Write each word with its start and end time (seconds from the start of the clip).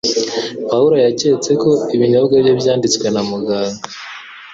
Pawulo 0.69 0.95
yaketse 1.05 1.51
ko 1.63 1.69
ibinyobwa 1.95 2.35
bye 2.43 2.53
byanditswe 2.59 3.05
na 3.13 3.21
muganga 3.29 3.79